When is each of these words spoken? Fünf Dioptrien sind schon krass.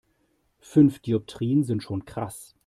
Fünf 0.61 0.97
Dioptrien 0.97 1.63
sind 1.63 1.83
schon 1.83 2.05
krass. 2.05 2.55